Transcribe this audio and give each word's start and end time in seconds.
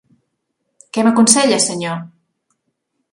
Què 0.97 1.03
m'aconsella, 1.07 1.59
senyor? 1.67 1.99